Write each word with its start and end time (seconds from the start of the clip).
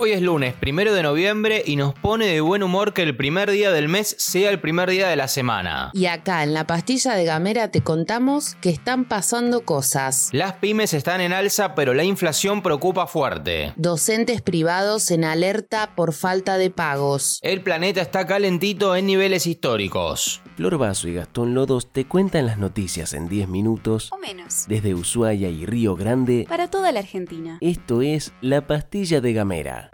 Hoy 0.00 0.12
es 0.12 0.22
lunes, 0.22 0.54
primero 0.54 0.94
de 0.94 1.02
noviembre, 1.02 1.64
y 1.66 1.74
nos 1.74 1.92
pone 1.92 2.26
de 2.26 2.40
buen 2.40 2.62
humor 2.62 2.92
que 2.92 3.02
el 3.02 3.16
primer 3.16 3.50
día 3.50 3.72
del 3.72 3.88
mes 3.88 4.14
sea 4.16 4.50
el 4.50 4.60
primer 4.60 4.88
día 4.88 5.08
de 5.08 5.16
la 5.16 5.26
semana. 5.26 5.90
Y 5.92 6.06
acá 6.06 6.44
en 6.44 6.54
la 6.54 6.68
pastilla 6.68 7.14
de 7.16 7.24
Gamera 7.24 7.72
te 7.72 7.80
contamos 7.82 8.54
que 8.60 8.70
están 8.70 9.06
pasando 9.06 9.62
cosas. 9.64 10.28
Las 10.30 10.52
pymes 10.52 10.94
están 10.94 11.20
en 11.20 11.32
alza, 11.32 11.74
pero 11.74 11.94
la 11.94 12.04
inflación 12.04 12.62
preocupa 12.62 13.08
fuerte. 13.08 13.72
Docentes 13.74 14.40
privados 14.40 15.10
en 15.10 15.24
alerta 15.24 15.90
por 15.96 16.12
falta 16.12 16.58
de 16.58 16.70
pagos. 16.70 17.40
El 17.42 17.62
planeta 17.62 18.00
está 18.00 18.24
calentito 18.24 18.94
en 18.94 19.06
niveles 19.06 19.48
históricos. 19.48 20.40
Flor 20.56 20.78
Vaso 20.78 21.08
y 21.08 21.14
Gastón 21.14 21.54
Lodos 21.54 21.92
te 21.92 22.04
cuentan 22.04 22.46
las 22.46 22.58
noticias 22.58 23.14
en 23.14 23.28
10 23.28 23.48
minutos 23.48 24.10
O 24.12 24.18
menos. 24.18 24.66
desde 24.68 24.94
Ushuaia 24.94 25.48
y 25.48 25.66
Río 25.66 25.96
Grande. 25.96 26.46
Para 26.48 26.68
toda 26.70 26.92
la 26.92 27.00
Argentina. 27.00 27.58
Esto 27.60 28.00
es 28.02 28.32
La 28.40 28.64
Pastilla 28.68 29.20
de 29.20 29.32
Gamera. 29.32 29.87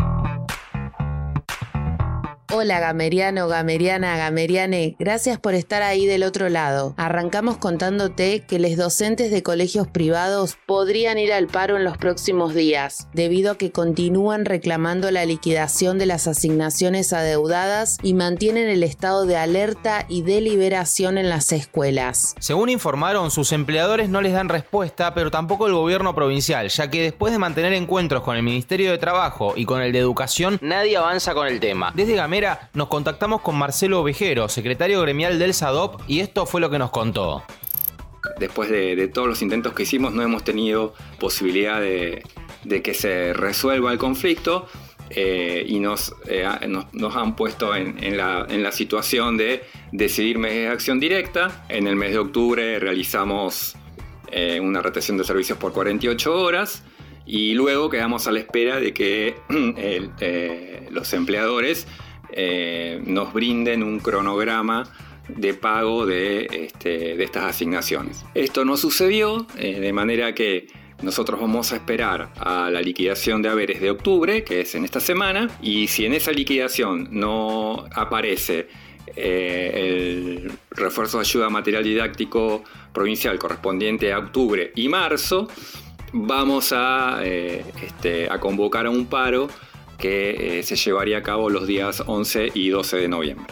Hola 2.57 2.79
Gameriano, 2.79 3.49
Gameriana, 3.49 4.17
Gameriane, 4.17 4.95
gracias 5.01 5.41
por 5.41 5.55
estar 5.55 5.83
ahí 5.83 6.07
del 6.07 6.23
otro 6.23 6.49
lado. 6.49 6.95
Arrancamos 6.97 7.57
contándote 7.57 8.45
que 8.47 8.61
los 8.61 8.77
docentes 8.77 9.33
de 9.33 9.43
colegios 9.43 9.89
privados 9.89 10.57
podrían 10.65 11.19
ir 11.19 11.33
al 11.33 11.49
paro 11.49 11.77
en 11.77 11.83
los 11.83 11.99
próximos 11.99 12.55
días, 12.55 13.09
debido 13.13 13.51
a 13.51 13.59
que 13.59 13.73
continúan 13.73 14.45
reclamando 14.45 15.11
la 15.11 15.25
liquidación 15.25 15.99
de 15.99 16.07
las 16.07 16.29
asignaciones 16.29 17.13
adeudadas 17.13 17.99
y 18.05 18.15
mantienen 18.15 18.69
el 18.69 18.85
estado 18.85 19.27
de 19.27 19.37
alerta 19.37 20.07
y 20.09 20.23
deliberación 20.23 21.19
en 21.19 21.31
las 21.31 21.51
escuelas. 21.51 22.37
Según 22.39 22.69
informaron, 22.69 23.33
sus 23.33 23.51
empleadores 23.51 24.09
no 24.09 24.21
les 24.21 24.33
dan 24.33 24.49
respuesta, 24.49 25.13
pero 25.13 25.33
tampoco 25.33 25.67
el 25.67 25.75
gobierno 25.75 26.15
provincial, 26.15 26.69
ya 26.69 26.89
que 26.89 27.03
después 27.03 27.33
de 27.33 27.41
mantener 27.41 27.73
encuentros 27.73 28.23
con 28.23 28.37
el 28.37 28.45
Ministerio 28.45 28.93
de 28.93 28.99
Trabajo 28.99 29.55
y 29.57 29.65
con 29.65 29.83
el 29.83 29.91
de 29.91 29.99
Educación, 29.99 30.61
nadie 30.63 30.97
avanza 30.97 31.35
con 31.35 31.49
el 31.49 31.59
tema. 31.59 31.91
Desde 31.97 32.15
Gamera 32.15 32.44
nos 32.75 32.89
contactamos 32.89 33.41
con 33.41 33.57
Marcelo 33.57 34.01
Ovejero, 34.01 34.49
secretario 34.49 35.01
gremial 35.01 35.39
del 35.39 35.55
SADOP, 35.55 36.03
y 36.07 36.21
esto 36.21 36.47
fue 36.47 36.61
lo 36.61 36.71
que 36.71 36.79
nos 36.79 36.91
contó. 36.91 37.43
después 38.39 38.71
de, 38.71 39.09
todos 39.09 39.29
los 39.29 39.43
intentos 39.43 39.73
que 39.73 39.85
hicimos 39.85 40.13
no 40.13 40.23
hemos 40.23 40.45
tenido 40.45 40.95
posibilidad 41.21 41.81
de, 41.81 42.23
que 42.83 42.95
se 42.95 43.33
resuelva 43.33 43.93
el 43.93 43.99
conflicto 43.99 44.67
eh, 45.11 45.65
y 45.67 45.79
nos, 45.81 46.15
eh, 46.27 46.49
nos, 46.67 46.93
nos 46.95 47.15
han 47.15 47.37
puesto 47.37 47.75
en, 47.75 48.17
la, 48.17 48.47
en 48.49 48.63
la 48.63 48.73
situación 48.73 49.37
de 49.37 49.63
decidir 49.93 50.39
medidas 50.39 50.69
de 50.69 50.73
acción 50.73 50.99
directa. 50.99 51.65
En 51.69 51.87
el 51.87 51.97
mes 51.97 52.13
de 52.13 52.19
octubre 52.19 52.79
realizamos 52.79 53.77
eh, 54.33 54.59
una 54.61 54.83
retención 54.83 55.19
de 55.19 55.25
servicios 55.25 55.59
por 55.59 55.73
48 55.73 56.35
horas 56.35 56.83
y 57.27 57.55
luego 57.55 57.91
quedamos 57.91 58.27
a 58.27 58.33
la 58.33 58.41
espera 58.41 58.81
de 58.81 58.93
que 58.93 59.37
los 60.91 61.13
empleadores 61.13 61.87
eh, 62.33 63.03
nos 63.07 63.33
brinden 63.33 63.83
un 63.83 64.01
cronograma 64.01 64.85
de 65.29 65.55
pago 65.55 66.07
de, 66.07 66.47
este, 66.51 67.23
estas 67.23 67.45
asignaciones. 67.45 68.25
Esto 68.35 68.65
no 68.65 68.77
sucedió, 68.77 69.47
eh, 69.59 69.81
de 69.81 69.93
manera 69.93 70.35
que 70.35 70.67
nosotros 71.03 71.41
vamos 71.41 71.73
a 71.73 71.77
esperar 71.77 72.31
a 72.37 72.71
la 72.71 72.81
liquidación 72.81 73.43
de 73.43 73.49
haberes 73.49 73.81
de 73.81 73.91
octubre, 73.91 74.45
que 74.45 74.61
es 74.61 74.75
en 74.75 74.85
esta 74.85 75.01
semana, 75.01 75.51
y 75.63 75.89
si 75.89 76.07
en 76.07 76.15
esa 76.15 76.33
liquidación 76.33 77.09
no 77.11 77.85
aparece 77.95 78.69
eh, 79.17 79.73
el 79.75 80.53
refuerzo 80.71 81.19
de 81.19 81.23
ayuda 81.23 81.51
material 81.51 81.85
didáctico 81.85 82.65
provincial 82.93 83.39
correspondiente 83.39 84.13
a 84.13 84.19
octubre 84.19 84.73
y 84.75 84.89
marzo, 84.89 85.49
vamos 86.13 86.73
a, 86.73 87.21
este, 87.25 88.31
a 88.31 88.39
convocar 88.39 88.87
a 88.87 88.91
un 88.91 89.07
paro 89.07 89.49
que 89.99 90.59
eh, 90.59 90.63
se 90.63 90.77
llevaría 90.77 91.19
a 91.19 91.23
cabo 91.23 91.51
los 91.51 91.67
días 91.67 92.03
11 92.07 92.53
y 92.55 92.69
12 92.69 92.97
de 92.99 93.09
noviembre. 93.09 93.47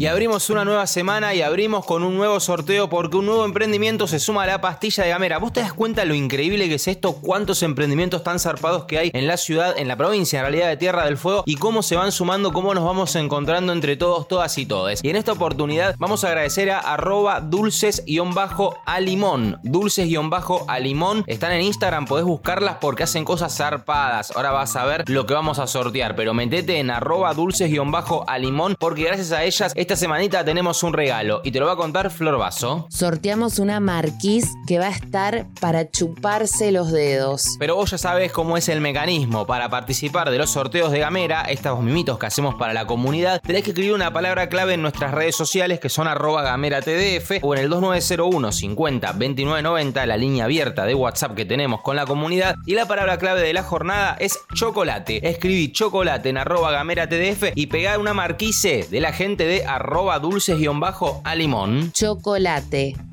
Y 0.00 0.06
abrimos 0.06 0.48
una 0.48 0.64
nueva 0.64 0.86
semana 0.86 1.34
y 1.34 1.42
abrimos 1.42 1.84
con 1.84 2.04
un 2.04 2.16
nuevo 2.16 2.40
sorteo 2.40 2.88
porque 2.88 3.18
un 3.18 3.26
nuevo 3.26 3.44
emprendimiento 3.44 4.06
se 4.06 4.18
suma 4.18 4.44
a 4.44 4.46
la 4.46 4.62
pastilla 4.62 5.04
de 5.04 5.10
Gamera. 5.10 5.36
¿Vos 5.36 5.52
te 5.52 5.60
das 5.60 5.74
cuenta 5.74 6.06
lo 6.06 6.14
increíble 6.14 6.70
que 6.70 6.76
es 6.76 6.88
esto? 6.88 7.16
¿Cuántos 7.16 7.62
emprendimientos 7.62 8.24
tan 8.24 8.38
zarpados 8.38 8.86
que 8.86 8.96
hay 8.96 9.10
en 9.12 9.26
la 9.26 9.36
ciudad, 9.36 9.76
en 9.76 9.88
la 9.88 9.98
provincia, 9.98 10.38
en 10.38 10.46
realidad 10.46 10.68
de 10.68 10.78
Tierra 10.78 11.04
del 11.04 11.18
Fuego? 11.18 11.42
Y 11.44 11.56
cómo 11.56 11.82
se 11.82 11.96
van 11.96 12.12
sumando, 12.12 12.54
cómo 12.54 12.72
nos 12.72 12.82
vamos 12.82 13.14
encontrando 13.14 13.74
entre 13.74 13.98
todos, 13.98 14.26
todas 14.26 14.56
y 14.56 14.64
todes. 14.64 15.04
Y 15.04 15.10
en 15.10 15.16
esta 15.16 15.32
oportunidad 15.32 15.96
vamos 15.98 16.24
a 16.24 16.28
agradecer 16.28 16.70
a 16.70 16.78
arroba 16.78 17.42
dulces-alimón. 17.42 19.58
Dulces-alimón. 19.62 21.24
Están 21.26 21.52
en 21.52 21.60
Instagram, 21.60 22.06
podés 22.06 22.24
buscarlas 22.24 22.76
porque 22.80 23.02
hacen 23.02 23.26
cosas 23.26 23.54
zarpadas. 23.54 24.34
Ahora 24.34 24.50
vas 24.50 24.74
a 24.76 24.86
ver 24.86 25.04
lo 25.10 25.26
que 25.26 25.34
vamos 25.34 25.58
a 25.58 25.66
sortear. 25.66 26.16
Pero 26.16 26.32
metete 26.32 26.78
en 26.78 26.90
arroba 26.90 27.34
dulces-alimón 27.34 28.76
porque 28.78 29.02
gracias 29.02 29.32
a 29.32 29.44
ellas 29.44 29.74
esta 29.90 30.02
semanita 30.02 30.44
tenemos 30.44 30.84
un 30.84 30.92
regalo 30.92 31.40
y 31.42 31.50
te 31.50 31.58
lo 31.58 31.66
va 31.66 31.72
a 31.72 31.76
contar 31.76 32.12
Flor 32.12 32.38
Vaso. 32.38 32.86
Sorteamos 32.90 33.58
una 33.58 33.80
marquís 33.80 34.46
que 34.68 34.78
va 34.78 34.86
a 34.86 34.90
estar 34.90 35.48
para 35.60 35.90
chuparse 35.90 36.70
los 36.70 36.92
dedos. 36.92 37.56
Pero 37.58 37.74
vos 37.74 37.90
ya 37.90 37.98
sabes 37.98 38.30
cómo 38.30 38.56
es 38.56 38.68
el 38.68 38.80
mecanismo. 38.80 39.48
Para 39.48 39.68
participar 39.68 40.30
de 40.30 40.38
los 40.38 40.50
sorteos 40.50 40.92
de 40.92 41.00
Gamera, 41.00 41.42
estos 41.42 41.82
mimitos 41.82 42.20
que 42.20 42.26
hacemos 42.26 42.54
para 42.54 42.72
la 42.72 42.86
comunidad, 42.86 43.40
tenés 43.44 43.64
que 43.64 43.70
escribir 43.70 43.92
una 43.92 44.12
palabra 44.12 44.48
clave 44.48 44.74
en 44.74 44.82
nuestras 44.82 45.12
redes 45.12 45.34
sociales 45.34 45.80
que 45.80 45.88
son 45.88 46.06
arroba 46.06 46.42
gameratdf 46.42 47.42
o 47.42 47.56
en 47.56 47.60
el 47.60 47.68
2901 47.68 48.52
50 48.52 49.08
2990, 49.08 50.06
la 50.06 50.16
línea 50.16 50.44
abierta 50.44 50.84
de 50.84 50.94
WhatsApp 50.94 51.34
que 51.34 51.44
tenemos 51.44 51.82
con 51.82 51.96
la 51.96 52.06
comunidad. 52.06 52.54
Y 52.64 52.74
la 52.74 52.86
palabra 52.86 53.18
clave 53.18 53.40
de 53.40 53.52
la 53.52 53.64
jornada 53.64 54.16
es 54.20 54.38
chocolate. 54.54 55.28
Escribí 55.28 55.72
chocolate 55.72 56.28
en 56.28 56.38
arroba 56.38 56.70
gameratdf 56.70 57.56
y 57.56 57.66
pegar 57.66 57.98
una 57.98 58.14
marquise 58.14 58.86
de 58.88 59.00
la 59.00 59.12
gente 59.12 59.46
de 59.46 59.64
arroba 59.66 59.79
dulces-a 60.20 61.34
limón. 61.34 61.90
Chocolate. 61.92 63.09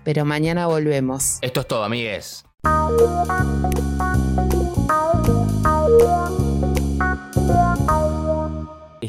pero 0.03 0.25
mañana 0.25 0.67
volvemos. 0.67 1.37
Esto 1.41 1.61
es 1.61 1.67
todo, 1.67 1.85
amigues. 1.85 2.43